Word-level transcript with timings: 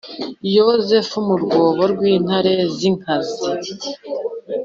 yosefu 0.55 1.15
mu 1.27 1.35
rwobo 1.43 1.81
rw’intare 1.93 2.53
zinkazi 2.77 3.45